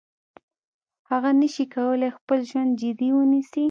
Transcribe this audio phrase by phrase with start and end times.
[1.09, 3.59] هغه نشي کولای خپل ژوند جدي ونیسي.